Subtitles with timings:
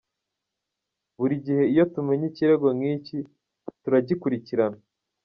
[1.19, 3.17] Buri gihe iyo tumenye ikirego nk’iki
[3.81, 4.79] turagikurikirana.